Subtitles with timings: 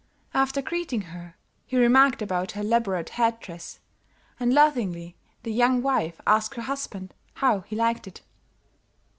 [0.33, 1.35] "After greeting her,
[1.67, 3.79] he remarked about her elaborate head dress,
[4.39, 8.21] and laughingly the young wife asked her husband how he liked it.